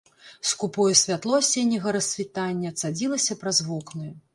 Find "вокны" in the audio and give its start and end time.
3.73-4.17